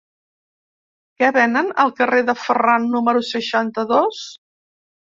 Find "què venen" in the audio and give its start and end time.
1.19-1.69